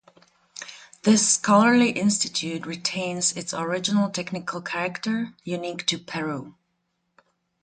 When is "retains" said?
2.65-3.37